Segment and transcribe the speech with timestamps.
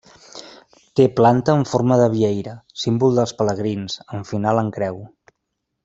[0.99, 2.55] Té planta en forma de vieira,
[2.85, 4.99] símbol dels pelegrins, amb final en creu.